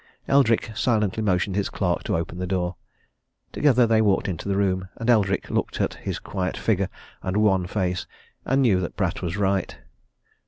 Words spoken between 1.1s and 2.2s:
motioned his clerk to